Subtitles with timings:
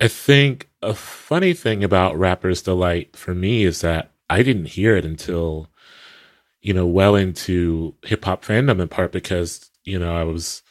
[0.00, 4.96] I think a funny thing about Rapper's Delight for me is that I didn't hear
[4.96, 5.68] it until,
[6.60, 10.62] you know, well into hip hop fandom in part because, you know, I was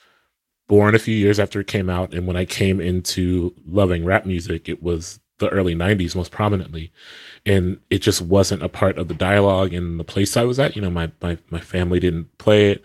[0.67, 2.13] born a few years after it came out.
[2.13, 6.91] And when I came into loving rap music, it was the early 90s most prominently.
[7.45, 10.75] And it just wasn't a part of the dialogue in the place I was at.
[10.75, 12.83] You know, my, my, my family didn't play it.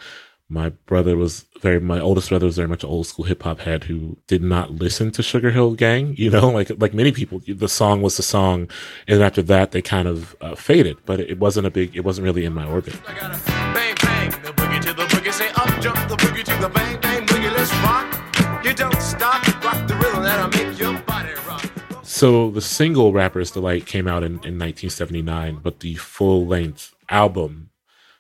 [0.53, 3.61] My brother was very, my oldest brother was very much an old school hip hop
[3.61, 6.15] head who did not listen to Sugar Hill Gang.
[6.19, 8.69] You know, like, like many people, the song was the song.
[9.09, 12.27] And after that, they kind of uh, faded, but it wasn't a big, it wasn't
[12.27, 12.95] really in my orbit.
[13.07, 17.01] Bang, bang, the boogie to the boogie, say up, jump the boogie to the bang,
[17.01, 18.63] bang, boogie, let's rock.
[18.63, 21.67] You don't stop, rock the rhythm that'll make your body rock.
[22.03, 27.71] So the single Rapper's Delight came out in, in 1979, but the full length album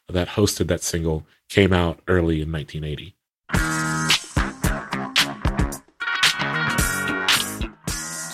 [0.09, 3.15] that hosted that single came out early in 1980.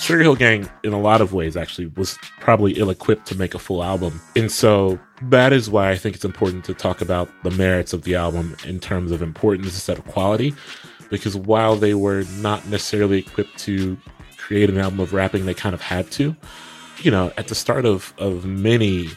[0.01, 3.55] Sugar Hill Gang, in a lot of ways, actually was probably ill equipped to make
[3.55, 4.21] a full album.
[4.37, 8.05] And so that is why I think it's important to talk about the merits of
[8.05, 10.55] the album in terms of importance instead of quality.
[11.11, 13.99] Because while they were not necessarily equipped to
[14.37, 16.37] create an album of rapping, they kind of had to.
[17.03, 19.11] You know, at the start of, of many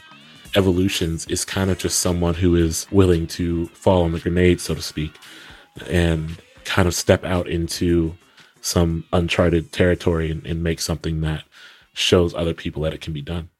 [0.54, 4.74] evolutions is kind of just someone who is willing to fall on the grenade, so
[4.74, 5.12] to speak,
[5.88, 8.16] and kind of step out into
[8.60, 11.44] some uncharted territory and, and make something that
[11.94, 13.50] shows other people that it can be done.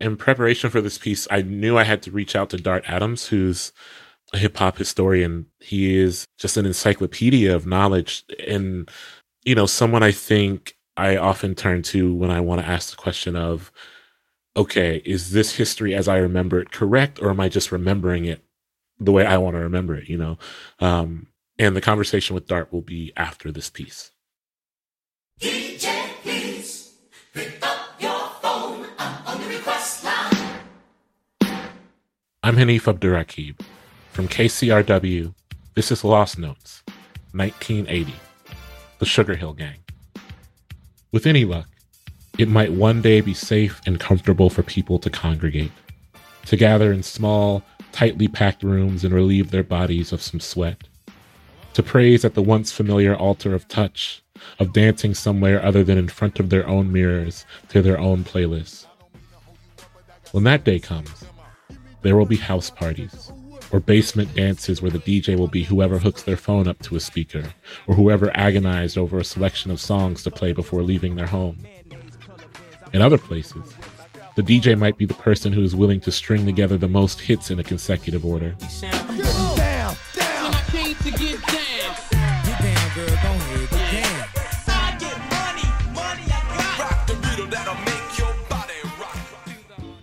[0.00, 3.26] In preparation for this piece, I knew I had to reach out to Dart Adams,
[3.26, 3.72] who's
[4.32, 5.46] a hip hop historian.
[5.60, 8.88] He is just an encyclopedia of knowledge and,
[9.44, 12.96] you know, someone I think I often turn to when I want to ask the
[12.96, 13.72] question of,
[14.58, 18.42] okay, is this history as I remember it correct, or am I just remembering it
[18.98, 20.08] the way I want to remember it?
[20.08, 20.38] You know,
[20.80, 21.28] um,
[21.58, 24.10] and the conversation with Dart will be after this piece.
[25.40, 26.94] DJ, please
[27.32, 28.86] pick up your phone.
[28.98, 30.58] I'm on the request line.
[32.42, 33.60] I'm Hanif Abdurraqib
[34.12, 35.34] from KCRW.
[35.74, 36.82] This is Lost Notes,
[37.30, 38.12] 1980,
[38.98, 39.78] The Sugar Hill Gang.
[41.12, 41.68] With any luck,
[42.38, 45.72] it might one day be safe and comfortable for people to congregate,
[46.46, 50.84] to gather in small, tightly packed rooms and relieve their bodies of some sweat,
[51.74, 54.22] to praise at the once familiar altar of touch,
[54.60, 58.86] of dancing somewhere other than in front of their own mirrors to their own playlists.
[60.30, 61.24] When that day comes,
[62.02, 63.32] there will be house parties
[63.72, 67.00] or basement dances where the DJ will be whoever hooks their phone up to a
[67.00, 67.52] speaker
[67.86, 71.58] or whoever agonized over a selection of songs to play before leaving their home.
[72.92, 73.74] In other places,
[74.34, 77.50] the DJ might be the person who is willing to string together the most hits
[77.50, 78.54] in a consecutive order.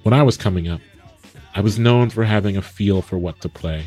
[0.03, 0.81] When I was coming up,
[1.55, 3.85] I was known for having a feel for what to play.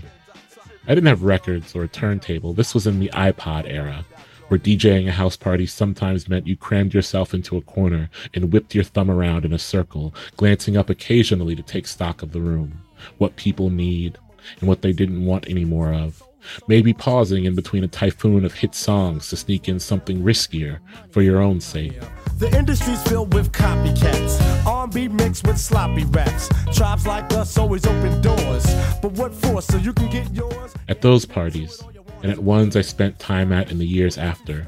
[0.89, 2.55] I didn't have records or a turntable.
[2.55, 4.05] This was in the iPod era,
[4.49, 8.75] where DJing a house party sometimes meant you crammed yourself into a corner and whipped
[8.75, 12.81] your thumb around in a circle, glancing up occasionally to take stock of the room,
[13.19, 14.19] what people need,
[14.61, 16.23] and what they didn't want any more of.
[16.67, 20.79] Maybe pausing in between a typhoon of hit songs to sneak in something riskier
[21.11, 21.99] for your own sake.
[22.39, 26.49] The industry's filled with copycats, R&B mixed with sloppy raps.
[26.73, 28.65] Tribes like us always open doors,
[29.03, 29.61] but what for?
[29.61, 30.75] So you can get yours.
[30.89, 31.83] At those parties,
[32.23, 34.67] and at ones I spent time at in the years after.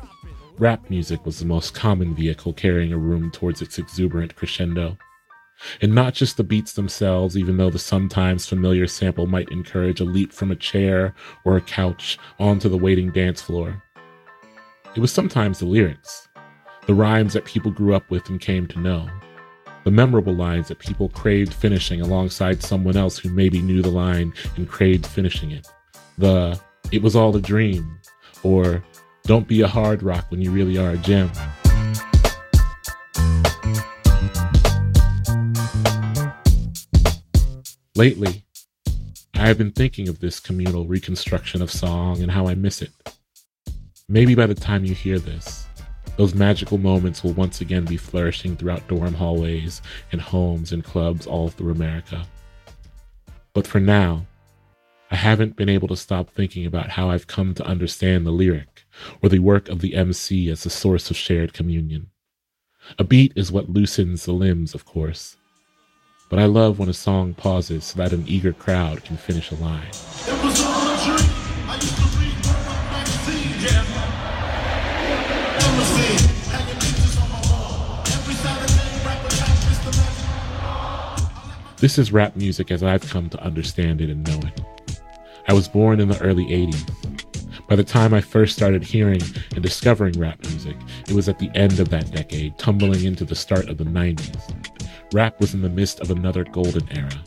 [0.59, 4.99] Rap music was the most common vehicle carrying a room towards its exuberant crescendo.
[5.81, 10.05] And not just the beats themselves, even though the sometimes familiar sample might encourage a
[10.05, 13.83] leap from a chair or a couch onto the waiting dance floor.
[14.95, 16.29] It was sometimes the lyrics,
[16.87, 19.09] the rhymes that people grew up with and came to know,
[19.85, 24.33] the memorable lines that people craved finishing alongside someone else who maybe knew the line
[24.57, 25.67] and craved finishing it,
[26.19, 26.59] the
[26.93, 27.99] it was all a dream,
[28.43, 28.83] or
[29.25, 31.31] don't be a hard rock when you really are a gem.
[37.95, 38.45] Lately,
[39.35, 42.91] I have been thinking of this communal reconstruction of song and how I miss it.
[44.09, 45.67] Maybe by the time you hear this,
[46.17, 49.81] those magical moments will once again be flourishing throughout dorm hallways
[50.13, 52.27] and homes and clubs all through America.
[53.55, 54.27] But for now,
[55.13, 58.87] I haven't been able to stop thinking about how I've come to understand the lyric
[59.21, 62.11] or the work of the MC as the source of shared communion.
[62.97, 65.37] A beat is what loosens the limbs, of course,
[66.29, 69.57] but I love when a song pauses so that an eager crowd can finish a
[69.57, 69.91] line.
[81.79, 84.70] This is rap music as I've come to understand it and know it.
[85.51, 87.67] I was born in the early 80s.
[87.67, 89.21] By the time I first started hearing
[89.53, 90.77] and discovering rap music,
[91.09, 94.55] it was at the end of that decade, tumbling into the start of the 90s.
[95.13, 97.21] Rap was in the midst of another golden era.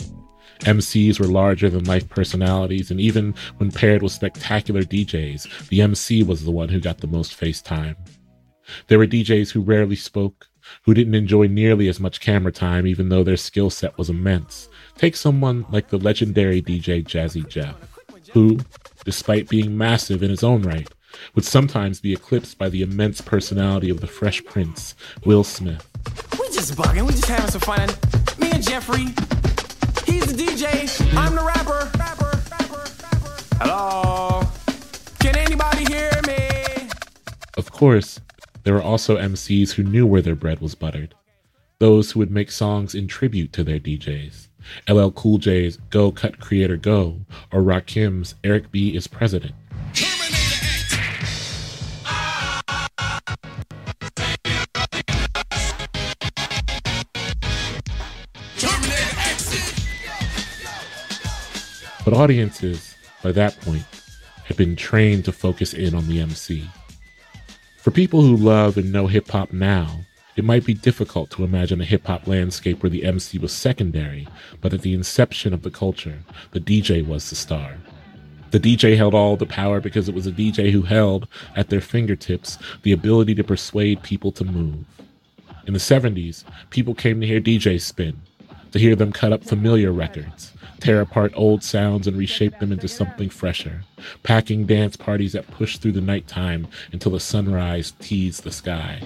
[0.59, 6.23] MCs were larger than life personalities, and even when paired with spectacular DJs, the MC
[6.23, 7.97] was the one who got the most face time.
[8.87, 10.47] There were DJs who rarely spoke,
[10.83, 14.69] who didn't enjoy nearly as much camera time, even though their skill set was immense.
[14.95, 17.75] Take someone like the legendary DJ Jazzy Jeff,
[18.33, 18.59] who,
[19.05, 20.89] despite being massive in his own right,
[21.35, 25.87] would sometimes be eclipsed by the immense personality of the Fresh Prince, Will Smith.
[26.39, 27.89] We just bugging, we just having some fun.
[28.39, 29.05] Me and Jeffrey,
[30.05, 31.91] he's the DJ, I'm the rapper.
[33.61, 34.41] Hello,
[35.19, 36.89] can anybody hear me?
[37.55, 38.19] Of course,
[38.63, 41.13] there were also MCs who knew where their bread was buttered,
[41.77, 44.47] those who would make songs in tribute to their DJs.
[44.89, 47.21] LL Cool J's Go Cut Creator Go,
[47.51, 48.95] or Rakim's Eric B.
[48.95, 49.53] is President.
[62.05, 63.85] But audiences, by that point,
[64.43, 66.69] had been trained to focus in on the MC.
[67.77, 70.01] For people who love and know hip hop now,
[70.35, 74.27] it might be difficult to imagine a hip hop landscape where the MC was secondary,
[74.61, 76.19] but at the inception of the culture,
[76.51, 77.77] the DJ was the star.
[78.51, 81.81] The DJ held all the power because it was a DJ who held, at their
[81.81, 84.85] fingertips, the ability to persuade people to move.
[85.65, 88.21] In the 70s, people came to hear DJs spin,
[88.71, 92.87] to hear them cut up familiar records, tear apart old sounds and reshape them into
[92.87, 93.83] something fresher,
[94.23, 99.01] packing dance parties that push through the nighttime until the sunrise teased the sky.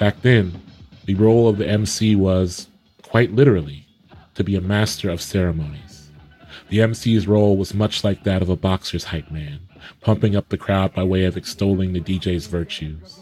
[0.00, 0.62] Back then,
[1.04, 2.68] the role of the MC was,
[3.02, 3.86] quite literally,
[4.34, 6.10] to be a master of ceremonies.
[6.70, 9.60] The MC's role was much like that of a boxer's hype man,
[10.00, 13.20] pumping up the crowd by way of extolling the DJ's virtues.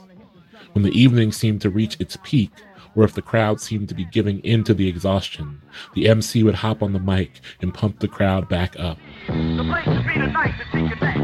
[0.73, 2.53] When the evening seemed to reach its peak,
[2.99, 5.62] or if the crowd seemed to be giving in to the exhaustion,
[5.95, 8.99] the MC would hop on the mic and pump the crowd back up.
[9.29, 11.17] The place to be tonight to take it back.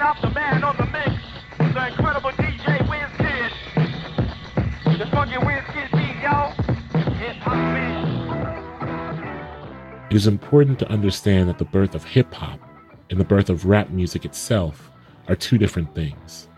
[0.00, 1.14] Out the man on the mix,
[1.56, 3.50] the incredible DJ WizKid.
[4.98, 6.52] The funky WizKid beat, y'all.
[7.14, 8.06] Hip hop man.
[10.10, 12.60] It is important to understand that the birth of hip hop
[13.08, 14.90] and the birth of rap music itself
[15.26, 16.48] are two different things.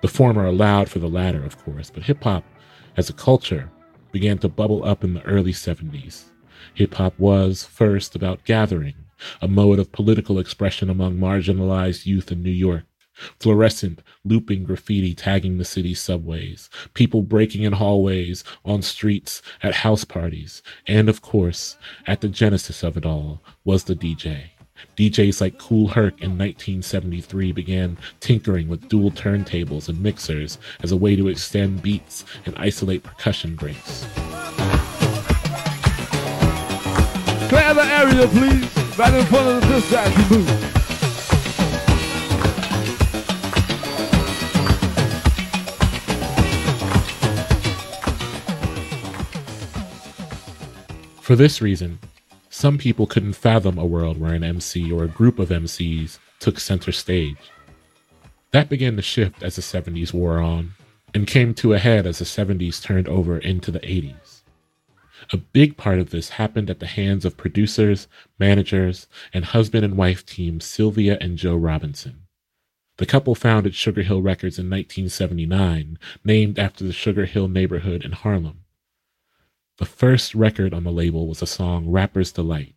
[0.00, 2.44] The former allowed for the latter, of course, but hip hop
[2.96, 3.70] as a culture
[4.12, 6.24] began to bubble up in the early 70s.
[6.74, 8.94] Hip hop was, first, about gathering,
[9.42, 12.84] a mode of political expression among marginalized youth in New York
[13.40, 20.04] fluorescent, looping graffiti tagging the city's subways, people breaking in hallways, on streets, at house
[20.04, 24.50] parties, and of course, at the genesis of it all was the DJ.
[24.96, 30.96] DJs like Kool Herc in 1973 began tinkering with dual turntables and mixers as a
[30.96, 34.06] way to extend beats and isolate percussion breaks.
[37.48, 38.98] Clear the area, please.
[38.98, 40.78] Right in front of the dispatch booth.
[51.22, 51.98] For this reason,
[52.58, 56.58] some people couldn't fathom a world where an MC or a group of MCs took
[56.58, 57.52] center stage.
[58.50, 60.72] That began to shift as the 70s wore on,
[61.14, 64.40] and came to a head as the 70s turned over into the 80s.
[65.32, 68.08] A big part of this happened at the hands of producers,
[68.40, 72.22] managers, and husband and wife team Sylvia and Joe Robinson.
[72.96, 78.10] The couple founded Sugar Hill Records in 1979, named after the Sugar Hill neighborhood in
[78.10, 78.64] Harlem.
[79.78, 82.74] The first record on the label was the song Rapper's Delight.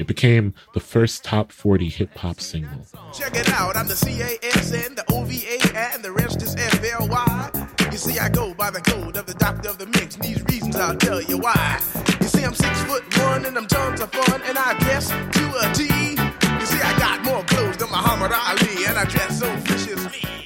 [0.00, 2.84] It became the first top 40 hip hop single.
[3.14, 7.50] Check it out, I'm the CASN, the OVA, and the rest is FLY.
[7.92, 10.42] You see, I go by the code of the doctor of the mix, and these
[10.46, 11.80] reasons I'll tell you why.
[12.20, 15.44] You see, I'm six foot one, and I'm tons of fun, and I dress to
[15.62, 15.84] a T.
[15.84, 20.37] You see, I got more clothes than Muhammad Ali, and I dress so viciously.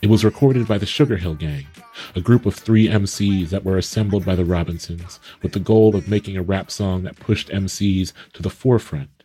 [0.00, 1.66] It was recorded by the Sugar Hill Gang,
[2.14, 6.08] a group of three MCs that were assembled by the Robinsons with the goal of
[6.08, 9.24] making a rap song that pushed MCs to the forefront.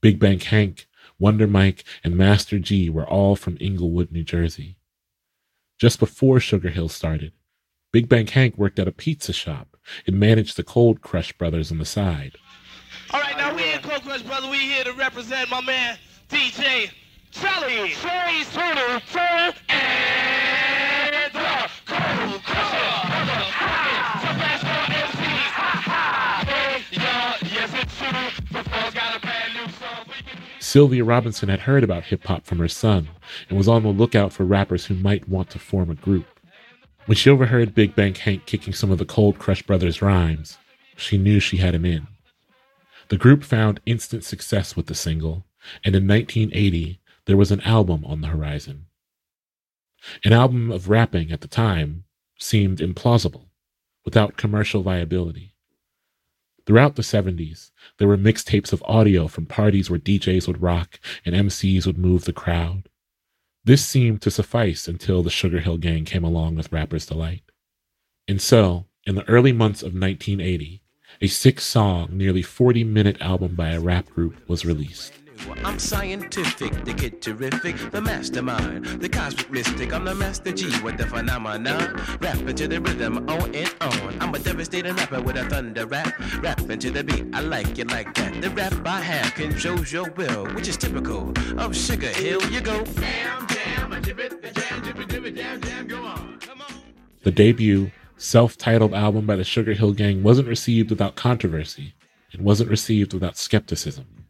[0.00, 0.86] Big Bank Hank,
[1.18, 4.76] Wonder Mike, and Master Gee were all from Englewood, New Jersey.
[5.76, 7.32] Just before Sugar Hill started,
[7.92, 11.78] Big Bank Hank worked at a pizza shop and managed the Cold Crush Brothers on
[11.78, 12.36] the side.
[13.10, 14.48] All right, now we in Cold Crush Brother.
[14.48, 15.98] We here to represent my man
[16.28, 16.90] DJ
[17.36, 17.66] Song.
[30.60, 33.08] Sylvia Robinson had heard about hip hop from her son
[33.48, 36.26] and was on the lookout for rappers who might want to form a group.
[37.04, 40.58] When she overheard Big Bank Hank kicking some of the Cold Crush Brothers' rhymes,
[40.96, 42.06] she knew she had him in.
[43.08, 45.44] The group found instant success with the single,
[45.84, 48.86] and in 1980, there was an album on the horizon.
[50.24, 52.04] An album of rapping at the time
[52.38, 53.46] seemed implausible,
[54.04, 55.54] without commercial viability.
[56.66, 61.34] Throughout the 70s, there were mixtapes of audio from parties where DJs would rock and
[61.34, 62.88] MCs would move the crowd.
[63.64, 67.42] This seemed to suffice until the Sugar Hill Gang came along with Rapper's Delight.
[68.28, 70.82] And so, in the early months of 1980,
[71.20, 75.12] a six song, nearly 40 minute album by a rap group was released.
[75.64, 79.92] I'm scientific, the kid terrific, the mastermind, the cosmic mystic.
[79.92, 82.00] I'm the master Gee with the phenomenon.
[82.20, 84.16] Rapping to the rhythm, on and on.
[84.20, 86.14] I'm a devastating rapper with a thunder rap.
[86.42, 88.40] Rapping to the beat, I like it like that.
[88.40, 92.42] The rap I have controls your will, which is typical of Sugar Hill.
[92.50, 92.84] You go,
[97.22, 101.94] the debut, self titled album by the Sugar Hill Gang wasn't received without controversy.
[102.32, 104.25] It wasn't received without skepticism.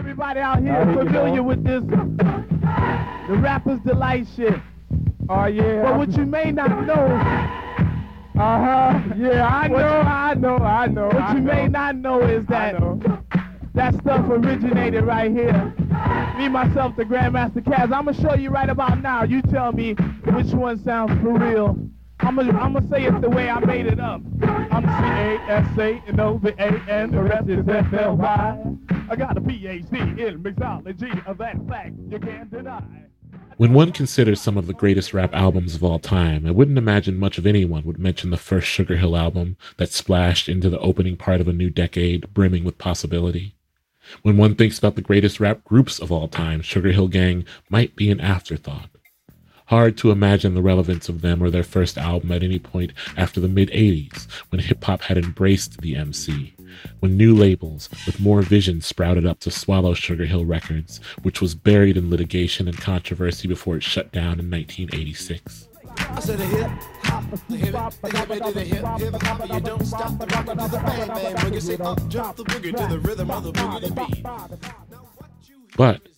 [0.00, 1.82] I know everybody out here familiar with this.
[1.82, 4.58] The rapper's delight shit.
[5.28, 5.82] Oh yeah.
[5.82, 7.04] But what you may not know.
[8.34, 9.00] Uh huh.
[9.18, 11.08] Yeah, I know, I know, I know.
[11.08, 12.80] What you may not know is that
[13.74, 15.74] that stuff originated right here.
[16.38, 17.92] Me, myself, the Grandmaster Caz.
[17.92, 19.24] I'm gonna show you right about now.
[19.24, 19.92] You tell me
[20.32, 21.76] which one sounds for real.
[22.22, 24.20] I'm gonna, say it the way I made it up.
[24.42, 28.76] I'm C-A-S-A and the rest is F-L-Y.
[29.08, 32.82] I got a PhD in mixology of that fact you can't deny.
[33.56, 37.18] When one considers some of the greatest rap albums of all time, I wouldn't imagine
[37.18, 41.16] much of anyone would mention the first Sugar Hill album that splashed into the opening
[41.16, 43.54] part of a new decade, brimming with possibility.
[44.22, 47.96] When one thinks about the greatest rap groups of all time, Sugar Hill Gang might
[47.96, 48.90] be an afterthought.
[49.70, 53.38] Hard to imagine the relevance of them or their first album at any point after
[53.38, 56.52] the mid 80s, when hip hop had embraced the MC,
[56.98, 61.54] when new labels with more vision sprouted up to swallow Sugar Hill Records, which was
[61.54, 65.68] buried in litigation and controversy before it shut down in 1986.
[65.96, 66.70] I said a hip
[67.04, 67.72] hop, the hip,
[68.02, 69.54] the hip, to the hip, hip hop.
[69.54, 71.62] You don't stop the rockin' to the bang bang boogie.
[71.62, 74.26] Say up, jump the boogie to the rhythm of the boogie beat.
[75.76, 76.08] But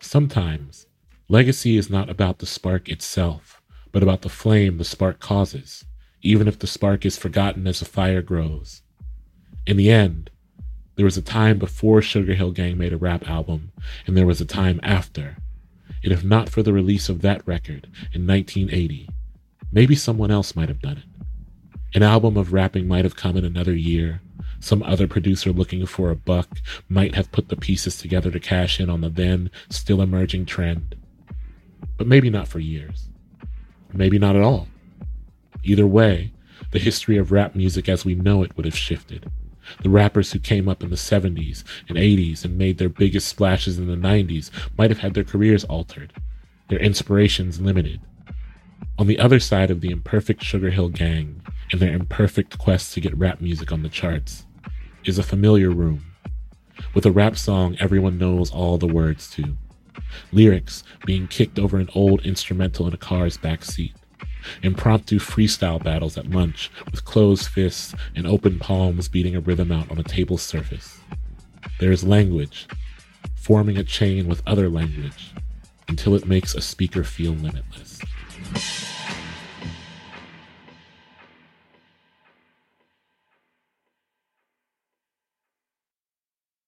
[0.00, 0.88] sometimes
[1.30, 5.84] legacy is not about the spark itself, but about the flame the spark causes,
[6.22, 8.82] even if the spark is forgotten as the fire grows.
[9.64, 10.30] In the end,
[10.96, 13.70] there was a time before Sugar Hill Gang made a rap album,
[14.06, 15.36] and there was a time after.
[16.02, 19.08] And if not for the release of that record in 1980,
[19.70, 21.26] maybe someone else might have done it.
[21.94, 24.20] An album of rapping might have come in another year.
[24.58, 26.58] Some other producer looking for a buck
[26.88, 30.96] might have put the pieces together to cash in on the then still emerging trend.
[32.00, 33.10] But maybe not for years.
[33.92, 34.68] Maybe not at all.
[35.62, 36.32] Either way,
[36.70, 39.30] the history of rap music as we know it would have shifted.
[39.82, 43.78] The rappers who came up in the 70s and 80s and made their biggest splashes
[43.78, 46.14] in the 90s might have had their careers altered,
[46.70, 48.00] their inspirations limited.
[48.98, 53.02] On the other side of the imperfect Sugar Hill Gang and their imperfect quest to
[53.02, 54.46] get rap music on the charts
[55.04, 56.06] is a familiar room,
[56.94, 59.58] with a rap song everyone knows all the words to,
[60.32, 63.94] lyrics being kicked over an old instrumental in a car's back seat,
[64.62, 69.90] impromptu freestyle battles at lunch with closed fists and open palms beating a rhythm out
[69.90, 70.98] on a table's surface.
[71.78, 72.68] There is language,
[73.36, 75.32] forming a chain with other language
[75.88, 78.00] until it makes a speaker feel limitless.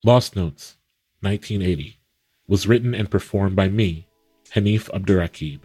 [0.04, 0.76] Lost Notes,
[1.20, 2.00] 1980,
[2.48, 4.06] was written and performed by me,
[4.54, 5.60] Hanif Abdurraqib.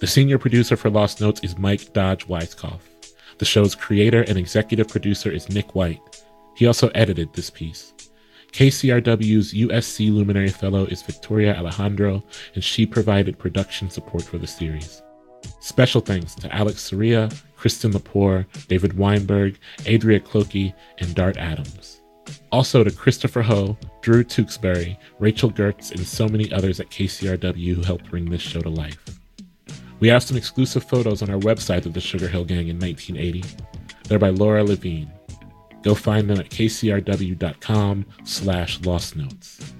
[0.00, 2.80] The senior producer for Lost Notes is Mike Dodge Weiskopf.
[3.38, 6.00] The show's creator and executive producer is Nick White.
[6.54, 7.94] He also edited this piece.
[8.52, 12.22] KCRW's USC Luminary Fellow is Victoria Alejandro,
[12.54, 15.02] and she provided production support for the series.
[15.60, 19.56] Special thanks to Alex Soria, Kristen Lepore, David Weinberg,
[19.88, 22.01] Adria Clokey, and Dart Adams.
[22.52, 27.82] Also to Christopher Ho, Drew Tewksbury, Rachel Gertz, and so many others at KCRW who
[27.82, 28.98] helped bring this show to life.
[30.00, 33.42] We have some exclusive photos on our website of the Sugar Hill Gang in 1980.
[34.04, 35.10] They're by Laura Levine.
[35.82, 39.72] Go find them at kcrw.com slash lost notes.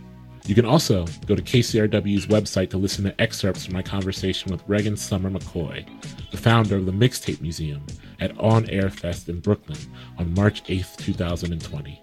[0.47, 4.65] You can also go to KCRW's website to listen to excerpts from my conversation with
[4.67, 5.87] Regan Sommer McCoy,
[6.31, 7.85] the founder of the Mixtape Museum,
[8.19, 9.79] at On Air Fest in Brooklyn
[10.19, 12.03] on March 8th, 2020.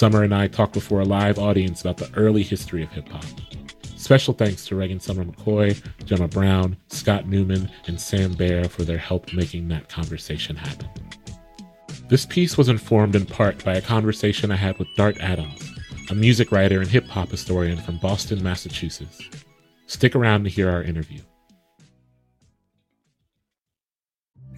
[0.00, 3.22] Summer and I talked before a live audience about the early history of hip hop.
[3.98, 8.96] Special thanks to Regan Sommer McCoy, Gemma Brown, Scott Newman, and Sam Baer for their
[8.96, 10.88] help making that conversation happen.
[12.08, 15.70] This piece was informed in part by a conversation I had with Dart Adams,
[16.08, 19.20] a music writer and hip hop historian from Boston, Massachusetts.
[19.86, 21.20] Stick around to hear our interview.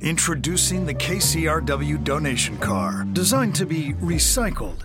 [0.00, 4.84] Introducing the KCRW donation car, designed to be recycled.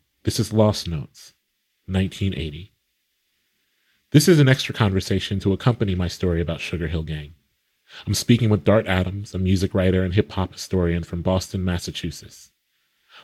[0.23, 1.33] this is Lost Notes,
[1.87, 2.73] 1980.
[4.11, 7.33] This is an extra conversation to accompany my story about Sugar Hill Gang.
[8.05, 12.51] I'm speaking with Dart Adams, a music writer and hip hop historian from Boston, Massachusetts.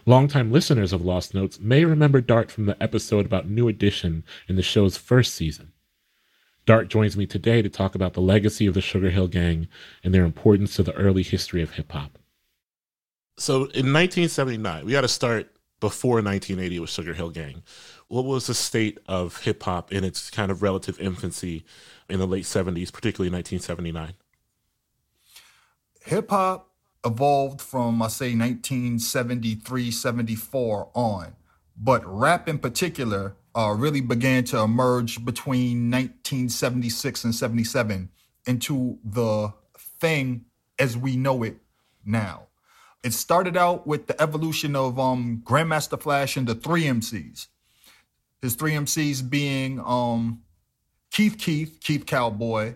[0.08, 4.56] Longtime listeners of Lost Notes may remember Dart from the episode about New Edition in
[4.56, 5.74] the show's first season.
[6.66, 9.68] Dart joins me today to talk about the legacy of the Sugar Hill Gang
[10.04, 12.18] and their importance to the early history of hip hop.
[13.38, 17.64] So in 1979, we got to start before 1980 with Sugar Hill Gang.
[18.08, 21.66] What was the state of hip hop in its kind of relative infancy
[22.10, 24.14] in the late 70s, particularly 1979?
[26.08, 26.70] hip hop
[27.06, 31.36] evolved from I say 1973, 74 on,
[31.78, 38.10] but rap in particular uh, really began to emerge between 1976 and 77
[38.46, 40.46] into the thing
[40.80, 41.58] as we know it
[42.06, 42.47] now.
[43.04, 47.48] It started out with the evolution of um, Grandmaster Flash and the three MCs.
[48.42, 50.42] His three MCs being um,
[51.12, 52.76] Keith Keith, Keith Cowboy,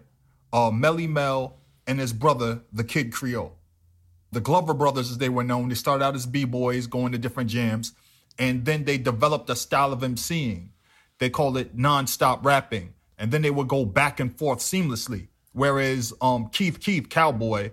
[0.54, 3.58] uh, Melle Mel, and his brother, the Kid Creole.
[4.32, 7.50] The Glover brothers, as they were known, they started out as b-boys going to different
[7.50, 7.94] jams,
[8.40, 10.70] and then they developed a style of MCing.
[11.20, 15.28] They called it non-stop rapping, and then they would go back and forth seamlessly.
[15.52, 17.72] Whereas um, Keith Keith Cowboy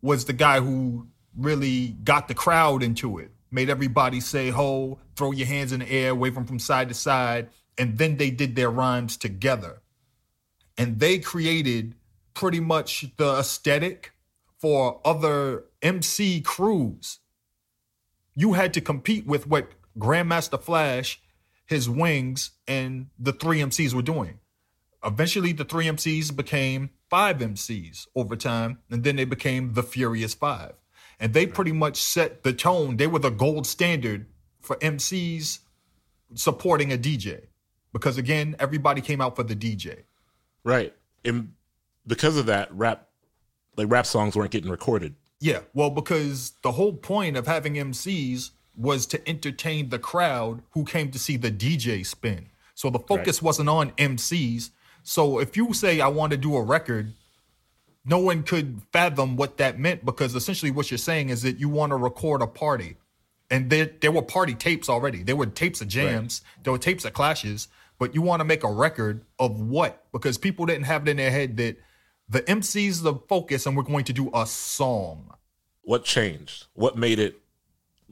[0.00, 5.32] was the guy who really got the crowd into it, made everybody say ho, throw
[5.32, 8.56] your hands in the air, wave them from side to side, and then they did
[8.56, 9.82] their rhymes together
[10.78, 11.94] and they created
[12.34, 14.12] pretty much the aesthetic
[14.58, 17.18] for other MC crews.
[18.34, 21.20] You had to compete with what Grandmaster Flash,
[21.64, 24.40] his wings, and the three MCs were doing.
[25.04, 30.34] Eventually, the three MCs became five MCs over time, and then they became the Furious
[30.34, 30.74] Five.
[31.18, 32.96] And they pretty much set the tone.
[32.96, 34.26] They were the gold standard
[34.60, 35.60] for MCs
[36.34, 37.46] supporting a DJ.
[37.92, 40.02] Because again, everybody came out for the DJ.
[40.64, 40.94] Right.
[41.24, 41.54] And
[42.06, 43.08] because of that, rap
[43.76, 45.14] like rap songs weren't getting recorded.
[45.40, 50.84] Yeah, well, because the whole point of having MCs was to entertain the crowd who
[50.84, 52.46] came to see the DJ spin.
[52.74, 54.70] So the focus wasn't on MCs.
[55.02, 57.12] So if you say, I want to do a record,
[58.06, 61.68] no one could fathom what that meant because essentially what you're saying is that you
[61.68, 62.96] want to record a party.
[63.50, 65.22] And there, there were party tapes already.
[65.22, 68.64] There were tapes of jams, there were tapes of clashes, but you want to make
[68.64, 70.04] a record of what?
[70.12, 71.76] Because people didn't have it in their head that
[72.28, 75.32] the MC's the focus and we're going to do a song.
[75.82, 76.66] What changed?
[76.74, 77.40] What made it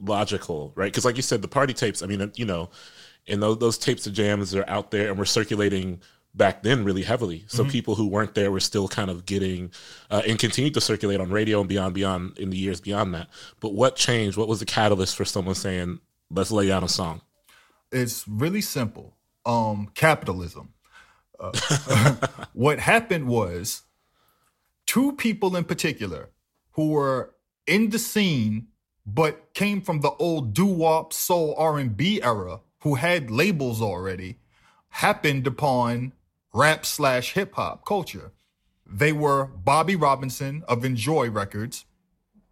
[0.01, 0.91] logical, right?
[0.91, 2.69] Because, like you said, the party tapes, I mean, you know,
[3.27, 5.99] and those, those tapes of jams are out there and we're circulating
[6.35, 7.45] back then really heavily.
[7.47, 9.71] So people who weren't there were still kind of getting
[10.09, 13.29] uh, and continued to circulate on radio and beyond, beyond in the years beyond that.
[13.59, 14.37] But what changed?
[14.37, 17.21] What was the catalyst for someone saying, let's lay down a song?
[17.91, 19.15] It's really simple.
[19.45, 20.73] Um, capitalism.
[21.39, 21.51] Uh,
[22.53, 23.83] what happened was
[24.85, 26.29] two people in particular
[26.71, 27.33] who were
[27.67, 28.67] in the scene
[29.05, 34.39] but came from the old doo-wop soul R&B era who had labels already
[34.89, 36.13] happened upon
[36.55, 38.31] rap slash hip hop culture.
[38.87, 41.85] They were Bobby Robinson of Enjoy Records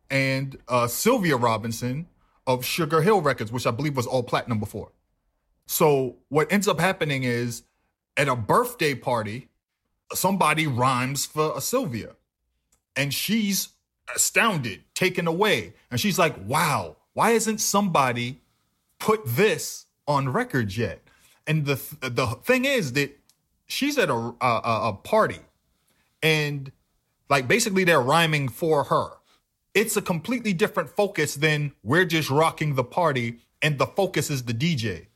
[0.10, 2.08] and uh, Sylvia Robinson
[2.46, 4.92] of Sugar Hill Records, which I believe was all platinum before.
[5.68, 7.64] So what ends up happening is
[8.18, 9.48] at a birthday party,
[10.14, 12.16] somebody rhymes for a Sylvia
[12.98, 13.70] and she's
[14.14, 15.74] astounded, taken away.
[15.90, 18.42] And she's like, wow, why isn't somebody
[19.00, 21.00] put this on record yet?
[21.48, 23.18] And the the thing is that
[23.74, 25.40] she's at a a, a party,
[26.22, 26.72] and
[27.30, 29.10] like basically they're rhyming for her.
[29.74, 34.44] It's a completely different focus than we're just rocking the party, and the focus is
[34.44, 35.08] the DJ.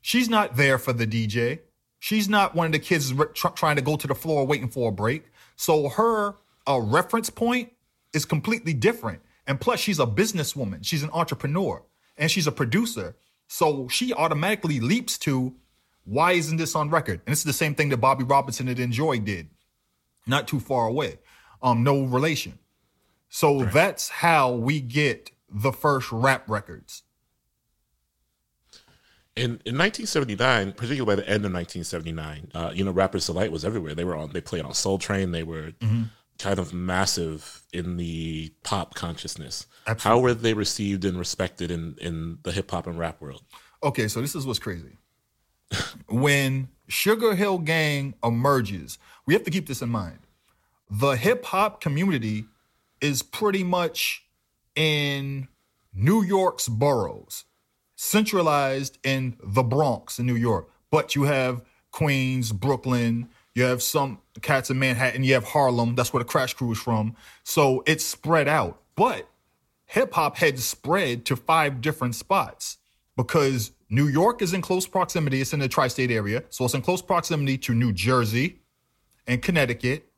[0.00, 1.60] She's not there for the DJ.
[1.98, 4.90] She's not one of the kids tr- trying to go to the floor waiting for
[4.90, 5.24] a break.
[5.56, 6.34] So her
[6.68, 7.72] uh, reference point
[8.12, 9.22] is completely different.
[9.46, 10.84] And plus, she's a businesswoman.
[10.84, 11.82] She's an entrepreneur
[12.16, 13.16] and she's a producer.
[13.48, 15.54] So she automatically leaps to,
[16.04, 17.20] why isn't this on record?
[17.26, 19.48] And this is the same thing that Bobby Robinson and Enjoy did,
[20.26, 21.18] not too far away.
[21.62, 22.58] Um, no relation.
[23.28, 27.02] So that's how we get the first rap records.
[29.34, 33.64] In, in 1979, particularly by the end of 1979, uh, you know, Rappers Delight was
[33.64, 33.94] everywhere.
[33.94, 34.30] They were on.
[34.32, 35.32] They played on Soul Train.
[35.32, 35.72] They were
[36.38, 39.66] kind of massive in the pop consciousness.
[39.98, 43.42] How were they received and respected in in the hip hop and rap world?
[43.82, 44.98] Okay, so this is what's crazy.
[46.08, 50.18] When Sugar Hill Gang emerges, we have to keep this in mind.
[50.90, 52.44] The hip hop community
[53.00, 54.24] is pretty much
[54.76, 55.48] in
[55.92, 57.44] New York's boroughs,
[57.96, 60.68] centralized in the Bronx in New York.
[60.90, 66.12] But you have Queens, Brooklyn, you have some cats in Manhattan, you have Harlem, that's
[66.12, 67.14] where the Crash Crew is from.
[67.44, 68.80] So it's spread out.
[68.96, 69.28] But
[69.86, 72.78] hip hop had spread to five different spots
[73.16, 75.40] because New York is in close proximity.
[75.40, 76.42] It's in the tri state area.
[76.50, 78.58] So it's in close proximity to New Jersey
[79.26, 80.10] and Connecticut,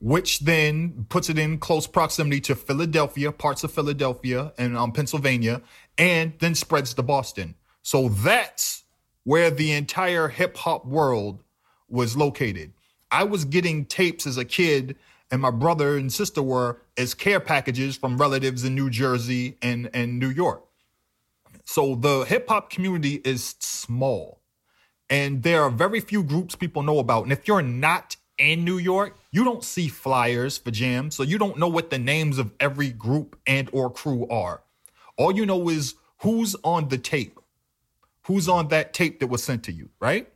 [0.00, 5.62] which then puts it in close proximity to Philadelphia, parts of Philadelphia and um, Pennsylvania,
[5.96, 7.54] and then spreads to Boston.
[7.82, 8.82] So that's
[9.22, 11.44] where the entire hip hop world
[11.88, 12.72] was located.
[13.12, 14.96] I was getting tapes as a kid,
[15.30, 19.88] and my brother and sister were as care packages from relatives in New Jersey and,
[19.94, 20.64] and New York.
[21.72, 24.42] So the hip hop community is small,
[25.08, 27.22] and there are very few groups people know about.
[27.22, 31.38] And if you're not in New York, you don't see flyers for jams, so you
[31.38, 34.62] don't know what the names of every group and or crew are.
[35.16, 37.40] All you know is who's on the tape,
[38.26, 40.30] who's on that tape that was sent to you, right?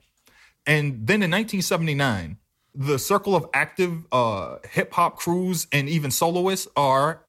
[0.65, 2.39] And then in 1979,
[2.75, 7.27] the circle of active uh, hip hop crews and even soloists are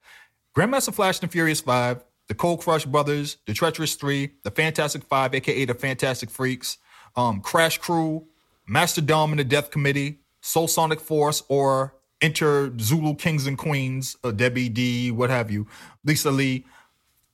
[0.56, 5.34] Grandmaster Flash and Furious Five, the Cold Crush Brothers, the Treacherous Three, the Fantastic Five,
[5.34, 6.78] aka the Fantastic Freaks,
[7.16, 8.28] um, Crash Crew,
[8.68, 14.18] Master Don and the Def Committee, Soul Sonic Force, or Enter Zulu Kings and Queens,
[14.24, 15.68] uh, Debbie D, what have you,
[16.04, 16.66] Lisa Lee,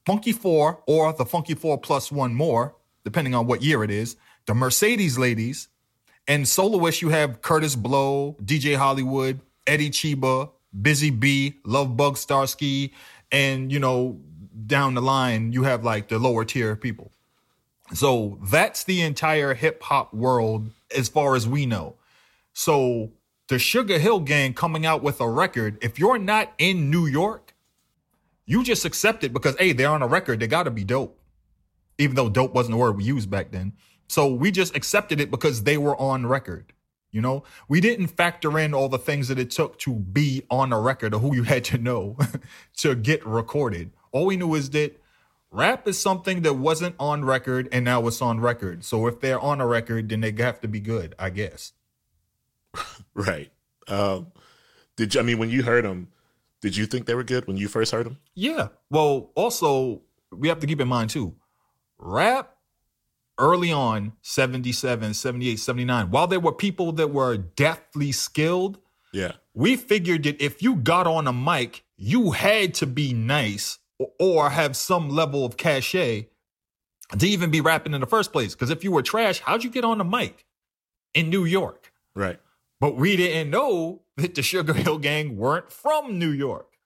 [0.05, 4.15] Funky Four, or the Funky Four plus one more, depending on what year it is,
[4.45, 5.69] the Mercedes Ladies,
[6.27, 10.51] and soloists, you have Kurtis Blow, DJ Hollywood, Eddie Cheeba,
[10.81, 12.93] Busy Bee, Love Bug Starsky,
[13.31, 14.19] and you know,
[14.65, 17.11] down the line, you have like the lower tier people.
[17.93, 21.95] So that's the entire hip hop world as far as we know.
[22.53, 23.11] So
[23.47, 27.53] the Sugar Hill Gang coming out with a record, if you're not in New York,
[28.45, 31.19] you just accept it because hey, they're on a record, they gotta be dope.
[31.97, 33.73] Even though dope wasn't the word we used back then.
[34.07, 36.73] So we just accepted it because they were on record.
[37.11, 40.73] You know, we didn't factor in all the things that it took to be on
[40.73, 42.17] a record or who you had to know
[42.77, 43.91] to get recorded.
[44.13, 45.01] All we knew is that
[45.51, 48.85] rap is something that wasn't on record and now it's on record.
[48.85, 51.73] So if they're on a record, then they have to be good, I guess.
[53.13, 53.51] Right.
[53.87, 54.27] Um,
[54.95, 55.19] did you?
[55.19, 56.07] I mean, when you heard them,
[56.61, 58.17] did you think they were good when you first heard them?
[58.33, 58.69] Yeah.
[58.89, 61.35] Well, also, we have to keep in mind too,
[61.99, 62.55] rap
[63.37, 68.79] early on, 77, 78, 79, while there were people that were deathly skilled,
[69.11, 69.33] Yeah.
[69.53, 73.77] we figured that if you got on a mic, you had to be nice
[74.19, 76.29] or, have some level of cachet
[77.17, 78.53] to even be rapping in the first place.
[78.53, 80.45] Because if you were trash, how'd you get on the mic
[81.13, 81.91] in New York?
[82.15, 82.39] Right.
[82.79, 86.77] But we didn't know that the Sugar Hill Gang weren't from New York.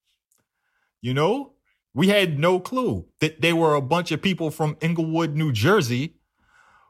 [1.02, 1.54] You know,
[1.94, 6.16] we had no clue that they were a bunch of people from Englewood, New Jersey,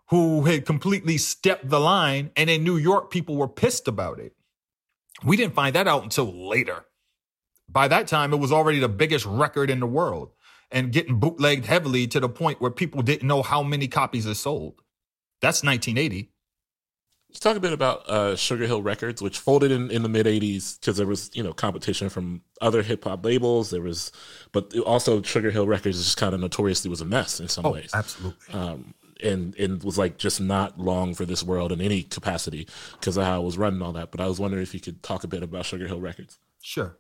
[0.10, 4.34] who had completely stepped the line, and in New York, people were pissed about it.
[5.24, 6.86] We didn't find that out until later.
[7.70, 10.32] By that time, it was already the biggest record in the world
[10.72, 14.36] and getting bootlegged heavily to the point where people didn't know how many copies it
[14.36, 14.82] sold.
[15.42, 16.32] That's 1980.
[17.30, 20.26] Let's talk a bit about uh, Sugar Hill Records, which folded in, in the mid
[20.26, 23.70] '80s because there was you know competition from other hip hop labels.
[23.70, 24.14] There was,
[24.54, 27.92] but also Sugar Hill Records just kind of notoriously was a mess in some ways.
[27.94, 28.54] absolutely.
[28.54, 33.18] um, and and was like just not long for this world in any capacity because
[33.18, 34.12] of how I was running all that.
[34.12, 36.40] But I was wondering if you could talk a bit about Sugar Hill Records.
[36.62, 36.98] Sure.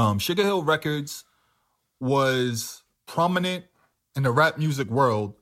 [0.00, 1.24] Um, Sugar Hill Records
[2.00, 3.66] was prominent
[4.16, 5.34] in the rap music world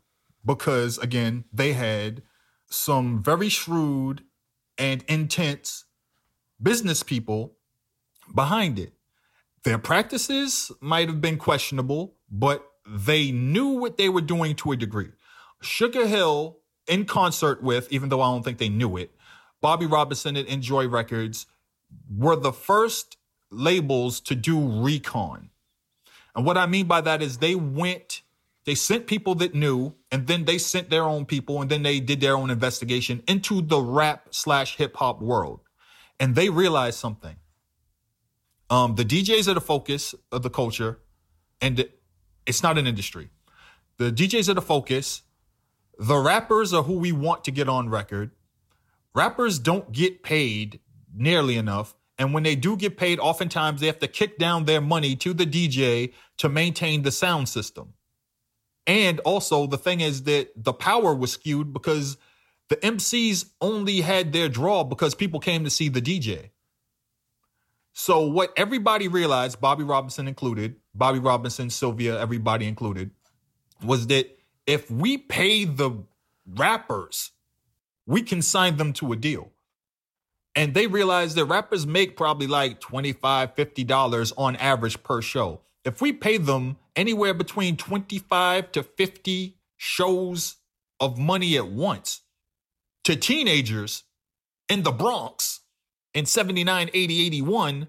[0.44, 2.22] because, again, they had
[2.68, 4.24] some very shrewd
[4.76, 5.84] and intense
[6.60, 7.52] business people
[8.34, 8.94] behind it.
[9.62, 14.76] Their practices might have been questionable, but they knew what they were doing to a
[14.76, 15.10] degree.
[15.62, 19.14] Sugar Hill, in concert with, even though I don't think they knew it,
[19.60, 21.46] Bobby Robinson and Enjoy Records
[22.12, 23.17] were the first
[23.50, 25.50] labels to do recon.
[26.34, 28.22] And what I mean by that is they went,
[28.64, 32.00] they sent people that knew, and then they sent their own people, and then they
[32.00, 35.60] did their own investigation into the rap slash hip hop world.
[36.20, 37.36] And they realized something.
[38.70, 41.00] Um, the DJs are the focus of the culture,
[41.60, 41.88] and
[42.46, 43.30] it's not an industry.
[43.96, 45.22] The DJs are the focus.
[45.98, 48.30] The rappers are who we want to get on record.
[49.14, 50.80] Rappers don't get paid
[51.12, 51.96] nearly enough.
[52.18, 55.32] And when they do get paid, oftentimes they have to kick down their money to
[55.32, 57.94] the DJ to maintain the sound system.
[58.86, 62.16] And also, the thing is that the power was skewed because
[62.68, 66.50] the MCs only had their draw because people came to see the DJ.
[67.92, 73.10] So, what everybody realized, Bobby Robinson included, Bobby Robinson, Sylvia, everybody included,
[73.82, 76.04] was that if we pay the
[76.46, 77.32] rappers,
[78.06, 79.50] we can sign them to a deal.
[80.58, 85.60] And they realized that rappers make probably like $25, $50 on average per show.
[85.84, 90.56] If we pay them anywhere between 25 to 50 shows
[90.98, 92.22] of money at once
[93.04, 94.02] to teenagers
[94.68, 95.60] in the Bronx
[96.12, 97.86] in 79, 80, 81,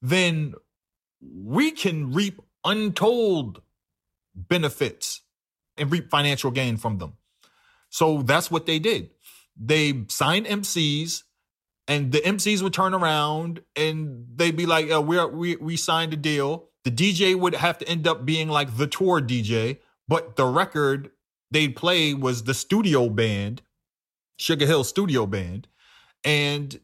[0.00, 0.54] then
[1.20, 3.62] we can reap untold
[4.32, 5.22] benefits
[5.76, 7.14] and reap financial gain from them.
[7.88, 9.10] So that's what they did.
[9.56, 11.24] They signed MCs
[11.88, 16.12] and the MCs would turn around and they'd be like, oh, we're, we, we signed
[16.12, 16.68] a deal.
[16.84, 21.10] The DJ would have to end up being like the tour DJ, but the record
[21.50, 23.62] they'd play was the studio band,
[24.36, 25.68] Sugar Hill Studio Band.
[26.24, 26.78] And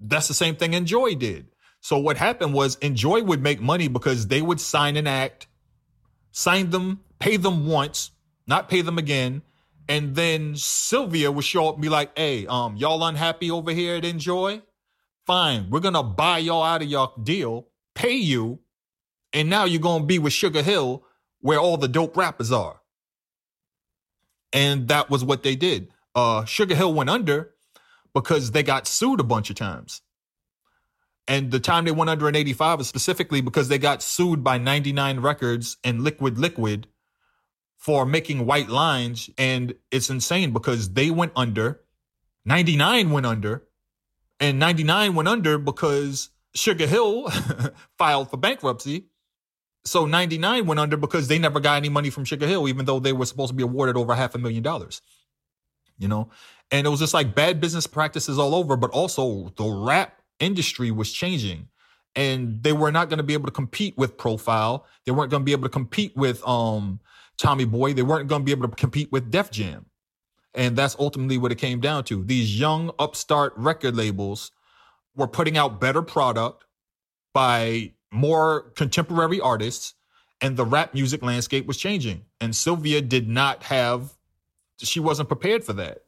[0.00, 1.48] that's the same thing Enjoy did.
[1.80, 5.46] So what happened was Enjoy would make money because they would sign an act,
[6.32, 8.10] sign them, pay them once,
[8.46, 9.42] not pay them again.
[9.88, 13.96] And then Sylvia would show up and be like, hey, um, y'all unhappy over here
[13.96, 14.62] at Enjoy?
[15.26, 18.60] Fine, we're gonna buy y'all out of your deal, pay you,
[19.32, 21.04] and now you're gonna be with Sugar Hill
[21.40, 22.80] where all the dope rappers are.
[24.52, 25.88] And that was what they did.
[26.14, 27.54] Uh, Sugar Hill went under
[28.14, 30.00] because they got sued a bunch of times.
[31.28, 34.58] And the time they went under in 85 is specifically because they got sued by
[34.58, 36.86] 99 Records and Liquid Liquid
[37.76, 39.30] for making white lines.
[39.38, 41.80] And it's insane because they went under,
[42.44, 43.64] 99 went under,
[44.40, 47.28] and 99 went under because Sugar Hill
[47.98, 49.06] filed for bankruptcy.
[49.84, 52.98] So 99 went under because they never got any money from Sugar Hill, even though
[52.98, 55.00] they were supposed to be awarded over half a million dollars.
[55.98, 56.30] You know?
[56.70, 60.90] And it was just like bad business practices all over, but also the rap industry
[60.90, 61.68] was changing
[62.16, 65.42] and they were not going to be able to compete with profile they weren't going
[65.42, 66.98] to be able to compete with um
[67.36, 69.86] tommy boy they weren't going to be able to compete with def jam.
[70.54, 72.24] And that's ultimately what it came down to.
[72.24, 74.52] These young upstart record labels
[75.14, 76.64] were putting out better product
[77.34, 79.94] by more contemporary artists
[80.40, 82.24] and the rap music landscape was changing.
[82.40, 84.14] And sylvia did not have
[84.78, 86.04] she wasn't prepared for that.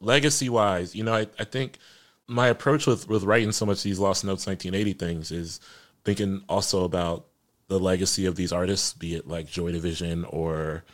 [0.00, 1.78] Legacy wise you know I, I think
[2.26, 5.60] my approach with with writing so much of these Lost Notes 1980 things is
[6.04, 7.26] thinking also about
[7.68, 10.84] the legacy of these artists, be it like Joy Division or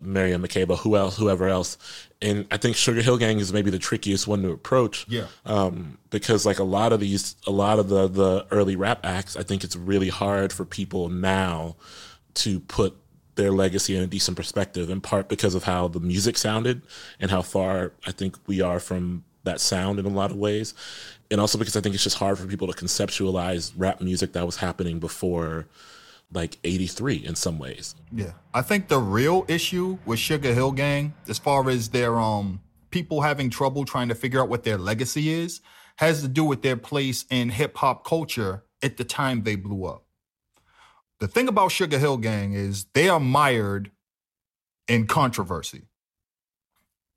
[0.00, 1.76] Miriam Makeba, who else, whoever else.
[2.22, 5.06] And I think Sugar Hill Gang is maybe the trickiest one to approach.
[5.08, 5.26] Yeah.
[5.44, 9.36] Um, because like a lot of these, a lot of the the early rap acts,
[9.36, 11.76] I think it's really hard for people now
[12.34, 12.96] to put
[13.34, 14.90] their legacy in a decent perspective.
[14.90, 16.82] In part because of how the music sounded
[17.18, 20.74] and how far I think we are from that sound in a lot of ways.
[21.30, 24.46] And also because I think it's just hard for people to conceptualize rap music that
[24.46, 25.66] was happening before
[26.32, 27.94] like 83 in some ways.
[28.12, 28.32] Yeah.
[28.52, 32.60] I think the real issue with Sugar Hill Gang, as far as their um
[32.90, 35.60] people having trouble trying to figure out what their legacy is,
[35.96, 39.84] has to do with their place in hip hop culture at the time they blew
[39.84, 40.04] up.
[41.20, 43.90] The thing about Sugar Hill Gang is they are mired
[44.86, 45.82] in controversy.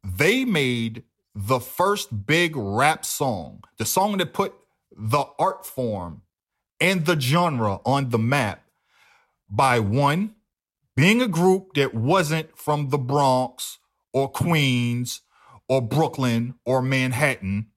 [0.04, 1.04] They made
[1.36, 4.54] the first big rap song, the song that put
[4.92, 6.24] the art form
[6.80, 8.64] and the genre on the map
[9.52, 10.36] by one,
[10.96, 13.78] being a group that wasn't from the Bronx
[14.14, 15.22] or Queens
[15.68, 17.68] or Brooklyn or Manhattan,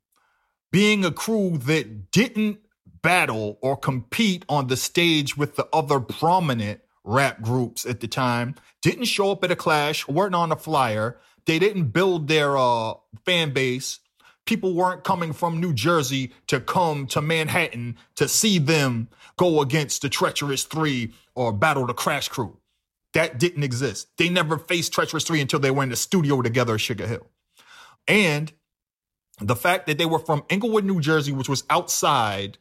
[0.71, 2.61] being a crew that didn't
[3.03, 8.55] battle or compete on the stage with the other prominent rap groups at the time
[8.83, 11.19] didn't show up at a clash, weren't on a flyer.
[11.47, 14.01] They didn't build their uh, fan base.
[14.47, 20.03] People weren't coming from New Jersey to come to Manhattan to see them go against
[20.03, 22.59] the Treacherous Three or battle the Crash Crew.
[23.15, 24.09] That didn't exist.
[24.19, 27.27] They never faced Treacherous Three until they were in the studio together at Sugar Hill.
[28.07, 28.53] And
[29.41, 32.59] the fact that they were from Englewood, New Jersey, which was outside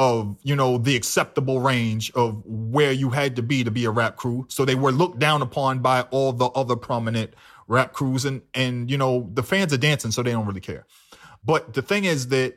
[0.00, 3.90] of you know the acceptable range of where you had to be to be a
[3.90, 7.34] rap crew so they were looked down upon by all the other prominent
[7.70, 10.86] rap crews and and you know the fans are dancing so they don't really care
[11.44, 12.54] but the thing is that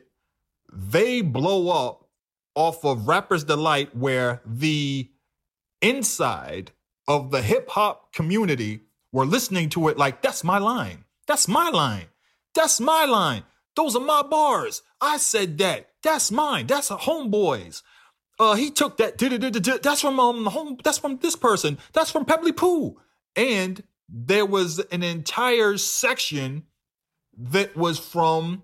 [0.72, 2.08] they blow up
[2.54, 5.10] off of rappers delight where the
[5.80, 6.72] inside
[7.08, 8.80] of the hip hop community
[9.12, 12.06] were listening to it like that's my line that's my line
[12.54, 13.42] that's my line
[13.76, 16.66] those are my bars i said that that's mine.
[16.66, 17.82] That's a homeboys.
[18.38, 19.18] Uh, he took that.
[19.82, 20.76] That's from um home.
[20.84, 21.78] That's from this person.
[21.92, 23.00] That's from Pebblee Poo.
[23.34, 26.64] And there was an entire section
[27.36, 28.62] that was from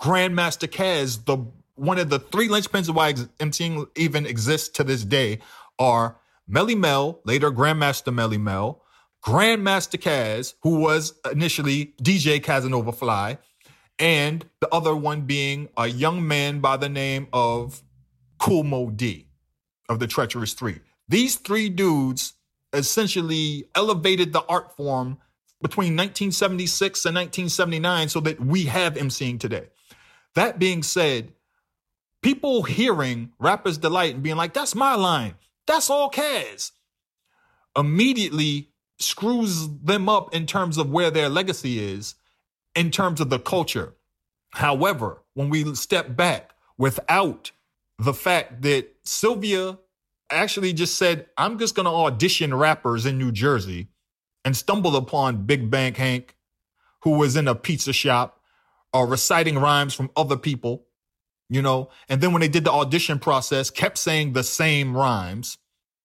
[0.00, 1.24] Grandmaster Caz.
[1.24, 1.38] The
[1.74, 5.40] one of the three linchpins of why MCing even exists to this day
[5.78, 6.16] are
[6.50, 8.82] Melle Mel, later Grandmaster Melle Mel,
[9.24, 13.38] Grandmaster Caz, who was initially DJ Casanova Fly,
[13.98, 17.82] and the other one being a young man by the name of
[18.38, 19.28] Kool Moe Dee
[19.88, 20.80] of the Treacherous Three.
[21.08, 22.34] These three dudes
[22.76, 25.18] essentially elevated the art form
[25.62, 29.68] between 1976 and 1979 so that we have MCing today.
[30.34, 31.32] That being said,
[32.22, 35.34] people hearing Rapper's Delight and being like, that's my line,
[35.66, 36.72] that's all Caz,
[37.76, 42.14] immediately screws them up in terms of where their legacy is
[42.74, 43.94] in terms of the culture.
[44.50, 47.50] However, when we step back without
[47.98, 49.78] the fact that Sylvia
[50.30, 53.88] actually just said, I'm just going to audition rappers in New Jersey
[54.44, 56.36] and stumbled upon Big Bank Hank,
[57.02, 58.40] who was in a pizza shop
[58.94, 60.86] uh, reciting rhymes from other people,
[61.48, 65.58] you know, and then when they did the audition process, kept saying the same rhymes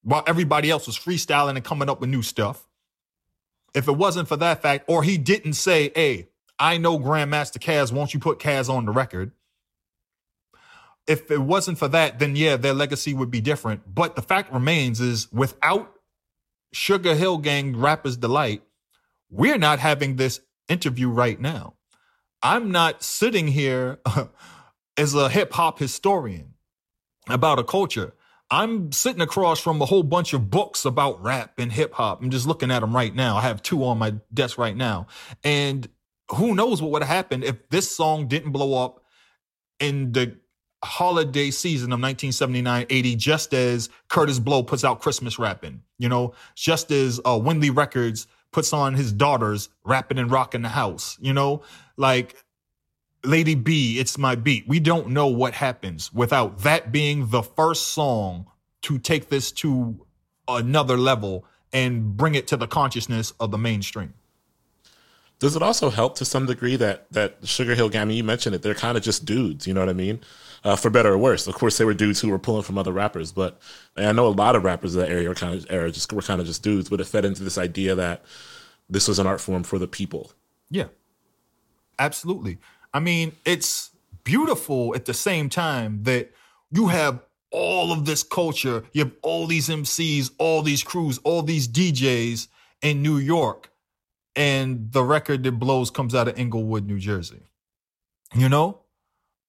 [0.04, 2.68] while everybody else was freestyling and coming up with new stuff.
[3.74, 6.30] If it wasn't for that fact, or he didn't say, hey,
[6.60, 9.32] I know Grandmaster Caz, won't you put Caz on the record?
[11.08, 13.94] If it wasn't for that, then yeah, their legacy would be different.
[13.94, 15.94] But the fact remains is without
[16.74, 18.62] Sugarhill Gang Rappers Delight,
[19.30, 21.76] we're not having this interview right now.
[22.44, 24.00] I'm not sitting here
[24.98, 26.54] as a hip hop historian
[27.30, 28.14] about a culture.
[28.50, 32.22] I'm sitting across from a whole bunch of books about rap and hip hop.
[32.22, 33.38] I'm just looking at them right now.
[33.38, 35.08] I have two on my desk right now.
[35.44, 35.88] And
[36.32, 39.04] who knows what would have happened if this song didn't blow up
[39.80, 40.38] in the
[40.84, 46.34] holiday season of 1979 80 just as Kurtis Blow puts out Christmas rapping you know
[46.56, 51.34] just as uh Winley Records puts on his daughters rapping and rocking the house you
[51.34, 51.62] know
[51.98, 52.36] like
[53.24, 57.90] Lady B it's my beat we don't know what happens without that being the first
[57.90, 58.48] song
[58.82, 60.04] to take this to
[60.48, 64.16] another level and bring it to the consciousness of the mainstream
[65.42, 68.12] does it also help to some degree that that Sugarhill Gang?
[68.12, 69.66] You mentioned it; they're kind of just dudes.
[69.66, 70.22] You know what I mean?
[70.64, 71.48] Uh, for better or worse.
[71.48, 73.60] Of course, they were dudes who were pulling from other rappers, but
[73.98, 76.22] I know a lot of rappers of that area were kind of era just were
[76.22, 76.88] kind of just dudes.
[76.88, 78.24] But it fed into this idea that
[78.88, 80.34] this was an art form for the people.
[80.70, 80.90] Yeah,
[81.98, 82.60] absolutely.
[82.94, 83.90] I mean, it's
[84.24, 86.32] beautiful at the same time that
[86.70, 87.22] you have
[87.52, 92.48] all of this culture, you have all these MCs, all these crews, all these DJs
[92.82, 93.72] in New York
[94.36, 97.42] and the record that blows comes out of Englewood, New Jersey.
[98.34, 98.81] You know?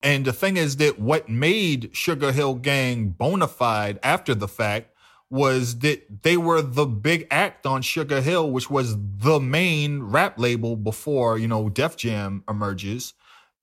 [0.02, 4.88] And the thing is that what made Sugarhill Gang bona fide after the fact
[5.30, 10.38] was that they were the big act on Sugar Hill, which was the main rap
[10.38, 13.14] label before, you know, Def Jam emerges,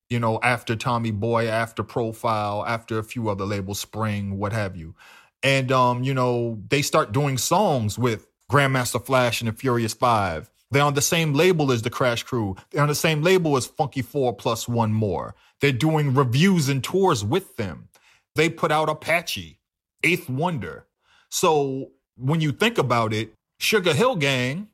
[0.10, 4.76] you know, after Tommy Boy, after Profile, after a few other labels, Spring, what have
[4.76, 4.96] you.
[5.44, 10.50] And, um, you know, they start doing songs with Grandmaster Flash and the Furious Five
[10.72, 12.56] they're on the same label as the Crash Crew.
[12.70, 15.36] They're on the same label as Funky Four plus one more.
[15.62, 17.90] They're doing reviews and tours with them.
[18.36, 19.60] They put out Apache,
[20.04, 20.86] Eighth Wonder.
[21.30, 24.70] So when you think about it, Sugarhill Gang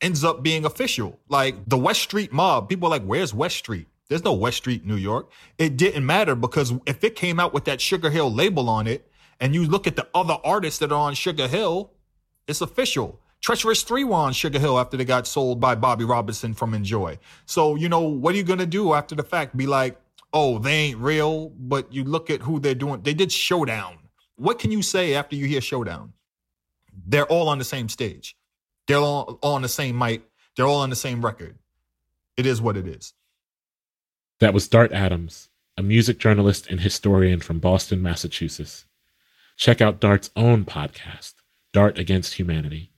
[0.00, 1.18] ends up being official.
[1.28, 3.88] Like the West Street mob, people are like, where's West Street?
[4.08, 5.30] There's no West Street, New York.
[5.58, 9.10] It didn't matter because if it came out with that Sugar Hill label on it,
[9.40, 11.92] and you look at the other artists that are on Sugar Hill,
[12.46, 13.20] it's official.
[13.40, 17.18] Treacherous 3 were on Sugar Hill after they got sold by Bobby Robinson from Enjoy.
[17.46, 19.56] So, you know, what are you going to do after the fact?
[19.56, 19.98] Be like,
[20.32, 23.02] oh, they ain't real, but you look at who they're doing.
[23.02, 23.98] They did Showdown.
[24.36, 26.12] What can you say after you hear Showdown?
[27.06, 28.36] They're all on the same stage.
[28.86, 30.22] They're all, all on the same mic.
[30.56, 31.56] They're all on the same record.
[32.36, 33.14] It is what it is.
[34.40, 38.84] That was Dart Adams, a music journalist and historian from Boston, Massachusetts.
[39.56, 41.34] Check out Dart's own podcast,
[41.72, 42.92] Dart Against Humanity.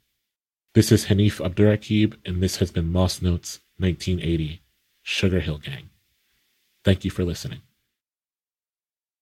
[0.73, 4.63] This is Hanif Abdurraqib, and this has been Lost Notes 1980,
[5.05, 5.91] Sugarhill Gang.
[6.85, 7.63] Thank you for listening.